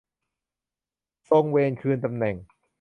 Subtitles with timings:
[1.29, 2.35] ทรงเวนคืนตำแหน่ง